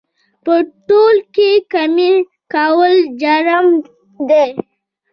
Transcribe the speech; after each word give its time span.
په 0.43 0.55
تول 0.87 1.17
کې 1.35 1.49
کمي 1.71 2.11
کول 2.53 2.93
جرم 3.21 3.65
دی 4.29 4.51